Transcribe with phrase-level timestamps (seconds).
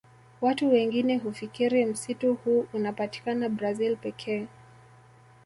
[0.41, 4.47] Watu wengine hufikiri msitu huu unapatikana Brazil pekee